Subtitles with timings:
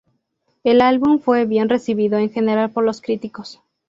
[0.63, 3.61] El álbum fue bien recibido en general por los críticos.